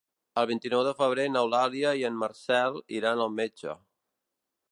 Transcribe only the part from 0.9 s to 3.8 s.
febrer n'Eulàlia i en Marcel iran al metge.